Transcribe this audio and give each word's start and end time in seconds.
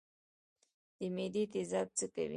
د 0.97 0.99
معدې 1.15 1.43
تیزاب 1.51 1.87
څه 1.97 2.05
کوي؟ 2.13 2.29